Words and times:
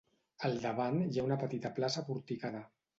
Al 0.49 0.55
davant 0.63 0.97
hi 1.05 1.21
ha 1.23 1.27
una 1.29 1.39
petita 1.47 1.75
plaça 1.79 2.07
porticada. 2.13 2.69